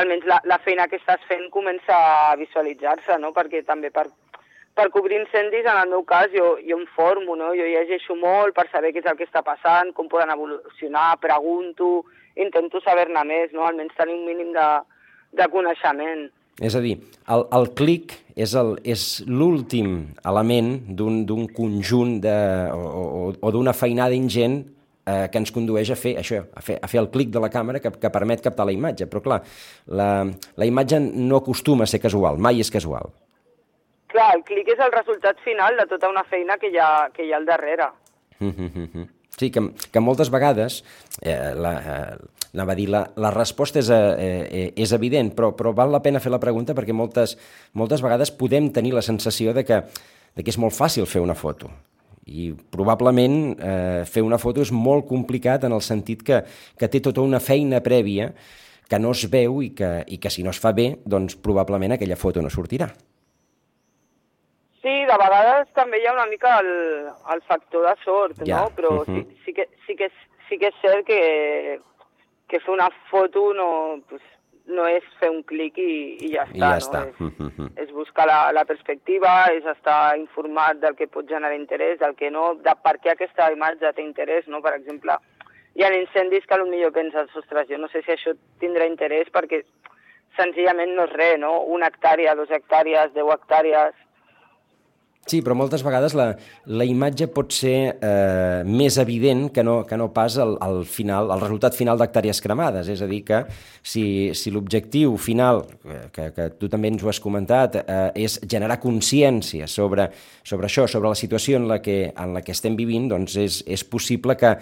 almenys 0.00 0.26
la, 0.28 0.40
la 0.48 0.58
feina 0.64 0.88
que 0.90 0.98
estàs 1.00 1.22
fent 1.28 1.46
comença 1.54 1.94
a 1.94 2.34
visualitzar-se, 2.40 3.18
no? 3.22 3.32
perquè 3.36 3.62
també 3.66 3.92
per, 3.94 4.06
per 4.76 4.88
cobrir 4.94 5.20
incendis, 5.20 5.66
en 5.66 5.76
el 5.82 5.92
meu 5.92 6.02
cas, 6.08 6.30
jo, 6.34 6.54
jo 6.66 6.80
em 6.80 6.86
formo, 6.96 7.36
no? 7.36 7.52
jo 7.58 7.68
llegeixo 7.68 8.16
molt 8.18 8.56
per 8.56 8.66
saber 8.72 8.94
què 8.94 9.02
és 9.04 9.10
el 9.10 9.18
que 9.18 9.28
està 9.28 9.44
passant, 9.46 9.92
com 9.96 10.10
poden 10.10 10.32
evolucionar, 10.34 11.14
pregunto, 11.22 12.04
intento 12.40 12.82
saber-ne 12.84 13.24
més, 13.28 13.54
no? 13.56 13.66
almenys 13.68 13.96
tenir 13.98 14.18
un 14.18 14.26
mínim 14.28 14.52
de, 14.56 14.68
de 15.38 15.48
coneixement. 15.52 16.28
És 16.60 16.74
a 16.76 16.82
dir, 16.84 16.98
el, 17.32 17.46
el 17.56 17.70
clic 17.78 18.18
és 18.36 18.52
l'últim 19.28 19.94
element 20.28 20.74
d'un 20.96 21.46
conjunt 21.56 22.18
de, 22.24 22.36
o, 22.74 22.82
o, 23.00 23.22
o 23.40 23.52
d'una 23.54 23.72
feinada 23.76 24.16
ingent 24.16 24.60
eh, 25.06 25.28
que 25.30 25.40
ens 25.40 25.52
condueix 25.54 25.90
a 25.90 25.98
fer 25.98 26.16
això, 26.20 26.42
a 26.54 26.62
fer, 26.64 26.78
a 26.82 26.90
fer 26.90 27.00
el 27.02 27.10
clic 27.12 27.30
de 27.34 27.42
la 27.42 27.50
càmera 27.52 27.80
que, 27.82 27.92
que 27.92 28.12
permet 28.12 28.42
captar 28.44 28.66
la 28.68 28.74
imatge. 28.74 29.08
Però 29.10 29.22
clar, 29.24 29.40
la, 29.86 30.10
la 30.56 30.68
imatge 30.68 31.00
no 31.00 31.40
acostuma 31.40 31.86
a 31.86 31.90
ser 31.90 32.02
casual, 32.02 32.38
mai 32.38 32.60
és 32.60 32.72
casual. 32.72 33.12
Clar, 34.10 34.32
el 34.34 34.42
clic 34.46 34.72
és 34.74 34.82
el 34.82 34.92
resultat 34.92 35.38
final 35.44 35.78
de 35.78 35.86
tota 35.90 36.10
una 36.10 36.24
feina 36.26 36.58
que 36.58 36.72
hi 36.72 36.78
ha, 36.82 37.08
que 37.14 37.24
hi 37.26 37.32
ha 37.32 37.38
al 37.38 37.46
darrere. 37.46 37.90
Mm 38.40 38.50
-hmm. 38.50 39.08
Sí, 39.38 39.50
que, 39.50 39.60
que 39.92 40.00
moltes 40.00 40.30
vegades, 40.30 40.84
eh, 41.22 41.54
la, 41.54 41.72
eh, 41.80 42.16
anava 42.52 42.72
a 42.72 42.74
dir, 42.74 42.88
la, 42.88 43.10
la 43.16 43.30
resposta 43.30 43.78
és, 43.78 43.88
eh, 43.88 44.48
eh, 44.50 44.72
és 44.76 44.92
evident, 44.92 45.32
però, 45.34 45.54
però 45.56 45.72
val 45.72 45.92
la 45.92 46.02
pena 46.02 46.20
fer 46.20 46.32
la 46.32 46.40
pregunta 46.40 46.74
perquè 46.74 46.92
moltes, 46.92 47.38
moltes 47.72 48.02
vegades 48.02 48.30
podem 48.30 48.70
tenir 48.72 48.92
la 48.92 49.02
sensació 49.02 49.54
de 49.54 49.64
que, 49.64 49.82
de 50.34 50.42
que 50.42 50.50
és 50.50 50.58
molt 50.58 50.74
fàcil 50.74 51.06
fer 51.06 51.20
una 51.20 51.34
foto 51.34 51.70
i 52.26 52.50
probablement 52.72 53.36
eh, 53.58 54.02
fer 54.06 54.22
una 54.22 54.38
foto 54.38 54.60
és 54.62 54.72
molt 54.72 55.06
complicat 55.08 55.64
en 55.64 55.72
el 55.72 55.80
sentit 55.82 56.22
que, 56.26 56.42
que 56.78 56.88
té 56.88 57.00
tota 57.00 57.24
una 57.24 57.40
feina 57.40 57.80
prèvia 57.80 58.32
que 58.90 58.98
no 58.98 59.12
es 59.14 59.24
veu 59.30 59.62
i 59.62 59.70
que, 59.74 60.04
i 60.10 60.18
que 60.18 60.30
si 60.30 60.42
no 60.42 60.50
es 60.50 60.58
fa 60.60 60.72
bé, 60.74 60.96
doncs 61.06 61.36
probablement 61.38 61.94
aquella 61.94 62.18
foto 62.18 62.42
no 62.42 62.50
sortirà. 62.50 62.90
Sí, 64.80 64.94
de 65.06 65.16
vegades 65.20 65.68
també 65.76 66.00
hi 66.00 66.06
ha 66.08 66.14
una 66.16 66.26
mica 66.26 66.56
el, 66.62 66.70
el 67.34 67.42
factor 67.46 67.84
de 67.86 67.94
sort, 68.04 68.40
Ja, 68.48 68.64
no? 68.64 68.74
Però 68.76 68.92
mhm. 69.04 69.20
sí, 69.28 69.42
sí, 69.44 69.52
que, 69.54 69.68
sí, 69.86 69.96
que, 69.96 70.08
és- 70.08 70.26
sí 70.48 70.58
que 70.58 70.70
és 70.72 70.78
cert 70.82 71.06
que, 71.06 71.80
que 72.48 72.60
fer 72.64 72.72
una 72.74 72.88
foto 73.10 73.52
no, 73.54 74.00
pues, 74.08 74.22
no 74.70 74.86
és 74.88 75.04
fer 75.20 75.28
un 75.30 75.42
clic 75.42 75.76
i, 75.78 76.16
i 76.26 76.30
ja 76.34 76.44
està, 76.46 76.56
I 76.56 76.60
ja 76.62 76.70
no? 76.70 76.78
està. 76.84 77.02
És, 77.08 77.20
Mhm. 77.20 77.66
és 77.84 77.90
buscar 77.92 78.26
la, 78.26 78.52
la 78.52 78.64
perspectiva, 78.64 79.32
és 79.52 79.66
estar 79.66 80.16
informat 80.18 80.78
del 80.80 80.94
que 80.96 81.06
pot 81.08 81.28
generar 81.28 81.54
interès, 81.56 81.98
del 81.98 82.14
que 82.14 82.30
no, 82.30 82.54
de 82.54 82.74
per 82.84 82.96
què 83.02 83.12
aquesta 83.12 83.50
imatge 83.52 83.92
té 83.92 84.02
interès, 84.02 84.46
no? 84.48 84.62
Per 84.62 84.74
exemple, 84.74 85.16
hi 85.74 85.82
ha 85.84 85.92
incendis 85.94 86.46
que 86.46 86.56
potser 86.58 86.90
penses, 86.92 87.36
ostres, 87.36 87.68
jo 87.68 87.78
no 87.78 87.88
sé 87.88 88.02
si 88.02 88.10
això 88.12 88.34
tindrà 88.60 88.86
interès 88.86 89.28
perquè 89.30 89.62
senzillament 90.36 90.94
no 90.94 91.04
és 91.04 91.12
res, 91.12 91.38
no? 91.38 91.60
Una 91.74 91.88
hectàrea, 91.90 92.34
dues 92.38 92.50
hectàrees, 92.50 93.12
deu 93.14 93.30
hectàrees... 93.32 93.94
Sí, 95.28 95.42
però 95.44 95.54
moltes 95.54 95.82
vegades 95.84 96.14
la, 96.16 96.30
la 96.72 96.84
imatge 96.88 97.28
pot 97.30 97.52
ser 97.54 97.74
eh, 97.92 98.62
més 98.66 98.96
evident 98.98 99.44
que 99.54 99.62
no, 99.62 99.76
que 99.86 99.98
no 100.00 100.08
pas 100.14 100.38
el, 100.42 100.56
el, 100.64 100.80
final, 100.88 101.30
el 101.30 101.42
resultat 101.44 101.76
final 101.76 102.00
d'hectàrees 102.00 102.40
cremades. 102.42 102.88
És 102.90 103.02
a 103.04 103.08
dir, 103.10 103.20
que 103.28 103.42
si, 103.82 104.04
si 104.34 104.50
l'objectiu 104.50 105.14
final, 105.20 105.62
que, 106.16 106.30
que 106.34 106.48
tu 106.58 106.70
també 106.72 106.90
ens 106.90 107.04
ho 107.04 107.12
has 107.12 107.20
comentat, 107.22 107.78
eh, 107.84 108.00
és 108.26 108.40
generar 108.42 108.80
consciència 108.82 109.68
sobre, 109.70 110.08
sobre 110.42 110.70
això, 110.70 110.88
sobre 110.90 111.12
la 111.12 111.20
situació 111.20 111.60
en 111.60 111.68
la 111.70 111.78
que, 111.84 112.00
en 112.10 112.34
la 112.34 112.42
que 112.42 112.56
estem 112.56 112.78
vivint, 112.80 113.12
doncs 113.12 113.36
és, 113.38 113.60
és 113.70 113.86
possible 113.86 114.34
que, 114.40 114.56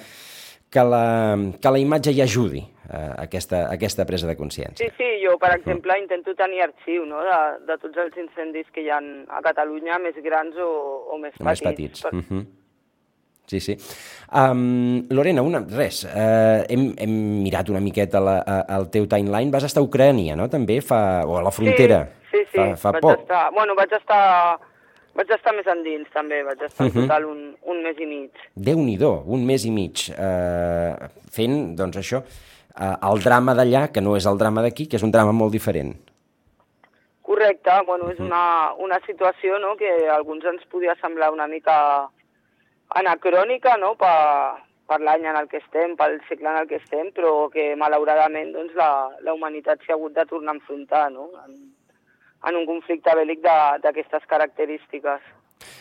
que, 0.70 0.84
la, 0.84 1.36
que 1.60 1.70
la 1.70 1.78
imatge 1.78 2.12
hi 2.12 2.20
ajudi 2.22 2.62
a 2.88 3.22
aquesta, 3.24 3.66
a 3.68 3.74
aquesta 3.76 4.04
presa 4.08 4.26
de 4.26 4.36
consciència. 4.36 4.86
Sí, 4.86 4.92
sí, 4.96 5.08
jo, 5.24 5.36
per 5.38 5.50
exemple, 5.56 5.96
intento 6.00 6.34
tenir 6.34 6.62
arxiu 6.64 7.04
no? 7.06 7.20
de, 7.24 7.40
de 7.68 7.76
tots 7.82 7.96
els 8.04 8.16
incendis 8.16 8.66
que 8.72 8.80
hi 8.84 8.88
ha 8.90 8.98
a 9.28 9.42
Catalunya, 9.44 9.98
més 9.98 10.16
grans 10.24 10.56
o, 10.56 10.70
o 11.12 11.18
més 11.18 11.34
Més 11.40 11.60
petits. 11.60 12.02
petits. 12.02 12.12
Mm 12.12 12.24
-hmm. 12.28 12.46
Sí, 13.48 13.60
sí. 13.60 13.74
Um, 14.30 15.06
Lorena, 15.08 15.40
una, 15.40 15.62
res, 15.64 16.04
uh, 16.04 16.64
hem, 16.68 16.94
hem 16.98 17.42
mirat 17.42 17.70
una 17.70 17.80
miqueta 17.80 18.20
la, 18.20 18.42
a, 18.44 18.76
el 18.76 18.90
teu 18.90 19.06
timeline. 19.08 19.50
Vas 19.50 19.64
estar 19.64 19.80
a 19.80 19.86
Ucrània, 19.86 20.36
no?, 20.36 20.48
també, 20.52 20.82
fa, 20.82 21.24
o 21.24 21.38
a 21.38 21.42
la 21.42 21.50
frontera, 21.50 22.10
Sí, 22.30 22.36
sí, 22.38 22.44
sí. 22.52 22.58
fa, 22.58 22.76
fa 22.76 22.90
vaig 22.92 23.02
poc. 23.02 23.20
Estar, 23.22 23.50
bueno, 23.54 23.74
vaig 23.74 23.92
estar, 23.92 24.58
vaig 25.18 25.30
estar 25.34 25.52
més 25.56 25.66
endins, 25.66 26.08
també. 26.14 26.42
Vaig 26.46 26.60
estar 26.62 26.86
Mhm. 26.86 26.96
en 26.96 27.02
total 27.08 27.24
un, 27.26 27.40
un 27.66 27.82
mes 27.82 27.98
i 27.98 28.06
mig. 28.06 28.30
Déu-n'hi-do, 28.54 29.24
un 29.26 29.44
mes 29.46 29.64
i 29.66 29.70
mig, 29.74 30.08
uh, 30.14 31.08
fent, 31.34 31.74
doncs 31.76 31.98
això, 31.98 32.22
uh, 32.22 32.96
el 33.10 33.24
drama 33.24 33.54
d'allà, 33.58 33.88
que 33.92 34.00
no 34.00 34.14
és 34.16 34.26
el 34.26 34.38
drama 34.38 34.62
d'aquí, 34.62 34.86
que 34.88 34.96
és 34.96 35.02
un 35.02 35.10
drama 35.10 35.32
molt 35.32 35.52
diferent. 35.52 35.96
Correcte, 37.28 37.70
bueno, 37.86 38.08
és 38.10 38.18
una, 38.20 38.72
una 38.78 38.98
situació 39.04 39.58
no, 39.60 39.74
que 39.76 39.90
a 40.08 40.14
alguns 40.16 40.44
ens 40.48 40.62
podia 40.72 40.94
semblar 41.02 41.28
una 41.30 41.46
mica 41.46 42.08
anacrònica 42.96 43.76
no, 43.76 43.94
per, 44.00 44.62
per 44.88 45.00
l'any 45.04 45.26
en 45.28 45.36
el 45.36 45.48
que 45.48 45.58
estem, 45.60 45.94
pel 45.96 46.16
segle 46.28 46.48
en 46.48 46.62
el 46.62 46.68
que 46.70 46.78
estem, 46.80 47.10
però 47.12 47.50
que 47.52 47.74
malauradament 47.76 48.54
doncs, 48.54 48.72
la, 48.78 49.10
la 49.20 49.34
humanitat 49.36 49.84
s'ha 49.84 49.92
hagut 49.98 50.14
de 50.16 50.24
tornar 50.30 50.54
a 50.54 50.56
enfrontar 50.56 51.10
no, 51.12 51.28
en, 51.44 51.67
en 52.46 52.56
un 52.58 52.66
conflicte 52.68 53.14
bèl·lic 53.18 53.42
d'aquestes 53.82 54.26
característiques. 54.30 55.34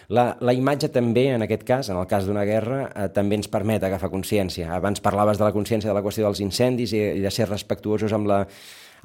La, 0.10 0.32
la 0.42 0.54
imatge 0.56 0.90
també, 0.94 1.28
en 1.36 1.44
aquest 1.46 1.64
cas, 1.68 1.90
en 1.92 2.00
el 2.00 2.08
cas 2.10 2.26
d'una 2.26 2.46
guerra, 2.48 2.80
eh, 2.88 3.08
també 3.14 3.38
ens 3.38 3.50
permet 3.52 3.84
agafar 3.84 4.10
consciència. 4.14 4.72
Abans 4.74 5.04
parlaves 5.04 5.38
de 5.38 5.46
la 5.46 5.54
consciència 5.54 5.92
de 5.92 5.96
la 5.98 6.04
qüestió 6.06 6.26
dels 6.26 6.42
incendis 6.42 6.96
i, 6.96 7.02
i 7.20 7.24
de 7.24 7.32
ser 7.34 7.50
respectuosos 7.50 8.16
amb 8.16 8.30
la, 8.32 8.40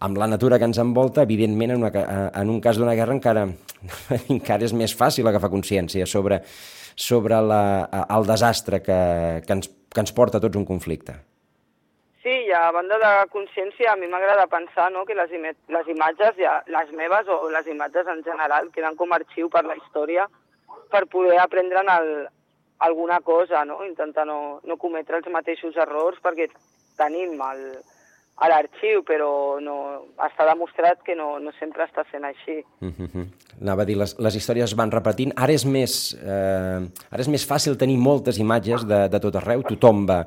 amb 0.07 0.19
la 0.19 0.31
natura 0.31 0.59
que 0.59 0.69
ens 0.71 0.81
envolta. 0.83 1.27
Evidentment, 1.29 1.75
en, 1.75 1.83
una, 1.83 1.93
eh, 1.93 2.31
en 2.43 2.55
un 2.55 2.63
cas 2.65 2.81
d'una 2.81 2.97
guerra 2.99 3.17
encara, 3.19 3.49
encara 4.37 4.69
és 4.69 4.77
més 4.77 4.97
fàcil 4.97 5.29
agafar 5.29 5.53
consciència 5.53 6.07
sobre, 6.07 6.41
sobre 6.95 7.43
la, 7.43 7.65
eh, 7.85 8.07
el 8.17 8.31
desastre 8.31 8.81
que, 8.87 9.03
que, 9.45 9.59
ens, 9.59 9.69
que 9.93 10.07
ens 10.07 10.17
porta 10.17 10.41
a 10.41 10.47
tots 10.47 10.61
un 10.61 10.69
conflicte. 10.69 11.19
Sí, 12.23 12.31
i 12.47 12.53
a 12.55 12.71
banda 12.71 13.01
de 13.03 13.09
consciència, 13.33 13.93
a 13.93 13.97
mi 13.99 14.07
m'agrada 14.07 14.47
pensar 14.47 14.93
no, 14.95 15.03
que 15.05 15.17
les, 15.19 15.33
ime 15.35 15.57
les 15.75 15.89
imatges, 15.91 16.37
ja, 16.39 16.61
les 16.71 16.93
meves 16.95 17.27
o 17.27 17.49
les 17.51 17.67
imatges 17.67 18.07
en 18.07 18.23
general, 18.23 18.71
queden 18.71 18.95
com 19.01 19.11
a 19.11 19.19
arxiu 19.19 19.51
per 19.51 19.65
la 19.67 19.75
història 19.81 20.29
per 20.93 21.09
poder 21.11 21.41
aprendre'n 21.43 21.91
el, 21.91 22.13
alguna 22.87 23.19
cosa, 23.27 23.65
no? 23.65 23.81
intentar 23.87 24.27
no, 24.27 24.61
no 24.63 24.77
cometre 24.79 25.19
els 25.19 25.27
mateixos 25.35 25.77
errors 25.83 26.23
perquè 26.23 26.47
tenim 26.99 27.43
el, 27.43 27.65
a 28.43 28.49
l'arxiu, 28.51 29.05
però 29.07 29.61
no, 29.63 29.77
està 30.27 30.47
demostrat 30.49 31.03
que 31.07 31.15
no, 31.19 31.37
no 31.43 31.53
sempre 31.61 31.85
està 31.87 32.03
sent 32.11 32.25
així. 32.27 32.63
Mm 32.81 32.93
-hmm. 32.99 33.27
Anava 33.61 33.83
a 33.83 33.87
dir, 33.87 33.97
les, 33.97 34.17
les 34.19 34.35
històries 34.37 34.71
es 34.71 34.77
van 34.77 34.91
repetint. 34.91 35.33
Ara 35.37 35.53
és 35.53 35.65
més, 35.65 36.17
eh, 36.19 36.81
ara 37.13 37.21
és 37.21 37.29
més 37.29 37.47
fàcil 37.47 37.77
tenir 37.77 37.99
moltes 37.99 38.39
imatges 38.39 38.87
de, 38.87 39.09
de 39.09 39.21
tot 39.21 39.37
arreu. 39.37 39.63
Tothom 39.63 40.07
va 40.07 40.27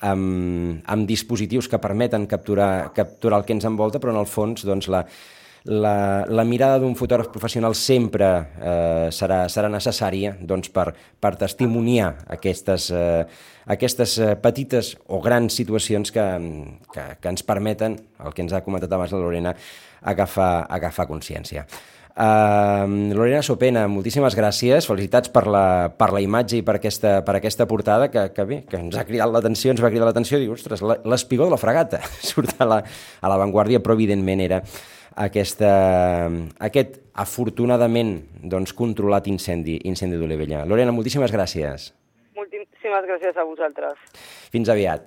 amb, 0.00 0.82
amb 0.86 1.06
dispositius 1.06 1.68
que 1.68 1.78
permeten 1.78 2.26
capturar, 2.26 2.92
capturar 2.92 3.38
el 3.38 3.44
que 3.44 3.52
ens 3.52 3.64
envolta, 3.64 3.98
però 3.98 4.10
en 4.10 4.20
el 4.20 4.26
fons 4.26 4.64
doncs, 4.64 4.88
la, 4.88 5.04
la, 5.64 6.26
la 6.28 6.44
mirada 6.44 6.78
d'un 6.82 6.92
fotògraf 6.96 7.30
professional 7.32 7.72
sempre 7.78 8.28
eh, 8.60 9.08
serà, 9.14 9.44
serà 9.48 9.70
necessària 9.72 10.34
doncs, 10.40 10.68
per, 10.68 10.90
per 11.20 11.34
testimoniar 11.40 12.10
aquestes, 12.36 12.90
eh, 12.92 13.24
aquestes 13.72 14.18
eh, 14.20 14.34
petites 14.36 14.92
o 15.08 15.22
grans 15.24 15.56
situacions 15.56 16.12
que, 16.12 16.26
que, 16.92 17.08
que 17.16 17.32
ens 17.32 17.46
permeten, 17.48 17.96
el 18.20 18.36
que 18.36 18.44
ens 18.44 18.52
ha 18.52 18.60
comentat 18.66 18.92
abans 18.92 19.16
la 19.16 19.24
Lorena, 19.24 19.56
agafar, 20.04 20.66
agafar 20.68 21.08
consciència. 21.08 21.64
Uh, 22.14 23.10
Lorena 23.10 23.40
Sopena, 23.42 23.88
moltíssimes 23.90 24.36
gràcies, 24.38 24.86
felicitats 24.86 25.32
per 25.34 25.48
la, 25.50 25.88
per 25.98 26.12
la 26.14 26.20
imatge 26.22 26.60
i 26.60 26.62
per 26.62 26.76
aquesta, 26.78 27.16
per 27.26 27.34
aquesta 27.40 27.66
portada 27.66 28.06
que, 28.06 28.28
que 28.36 28.44
bé, 28.46 28.58
que 28.70 28.78
ens 28.78 28.94
ha 28.94 29.02
cridat 29.08 29.32
l'atenció, 29.34 29.72
ens 29.74 29.82
va 29.82 29.90
cridar 29.90 30.06
l'atenció, 30.06 30.38
diu, 30.38 30.52
ostres, 30.54 30.84
la- 30.86 31.00
l'espigó 31.10 31.48
de 31.48 31.56
la 31.56 31.58
fregata 31.58 31.98
surt 32.30 32.54
a 32.62 32.68
la, 32.70 32.78
a 33.18 33.32
l'avantguàrdia, 33.32 33.82
però 33.82 33.96
evidentment 33.98 34.44
era 34.46 34.60
aquesta, 35.16 35.72
aquest 36.62 37.00
afortunadament 37.14 38.16
doncs, 38.42 38.74
controlat 38.76 39.26
incendi, 39.30 39.80
incendi 39.88 40.18
d'Olivella. 40.20 40.64
Lorena, 40.68 40.94
moltíssimes 40.94 41.32
gràcies. 41.34 41.90
Moltíssimes 42.38 43.06
gràcies 43.08 43.36
a 43.36 43.44
vosaltres. 43.46 43.98
Fins 44.54 44.68
aviat. 44.70 45.02